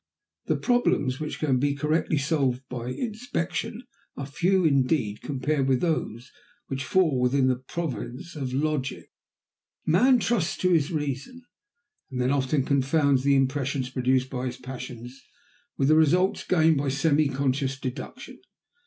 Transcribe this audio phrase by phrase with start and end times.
[0.47, 3.83] The problems which can be correctly solved by inspection
[4.17, 6.31] are few indeed compared with those
[6.69, 9.11] which fall within the province of logic.
[9.85, 11.43] Man trusts to his reason,
[12.09, 15.21] and then often confounds the impressions produced by his passions
[15.77, 18.39] with the results gained by semi conscious deduction.